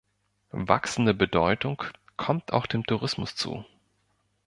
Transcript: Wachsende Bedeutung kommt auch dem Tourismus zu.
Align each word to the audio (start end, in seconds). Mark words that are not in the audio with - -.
Wachsende 0.55 1.13
Bedeutung 1.13 1.83
kommt 2.17 2.53
auch 2.53 2.65
dem 2.65 2.83
Tourismus 2.87 3.35
zu. 3.35 3.63